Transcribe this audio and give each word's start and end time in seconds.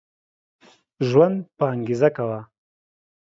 ژوند 1.07 1.37
په 1.57 1.63
انګيزه 1.73 2.09
کوه 2.15 2.39